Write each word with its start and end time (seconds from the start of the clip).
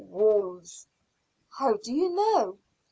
"Wolves." 0.09 0.87
"How 1.59 1.75
do 1.77 1.93
you 1.93 2.09
know?" 2.09 2.57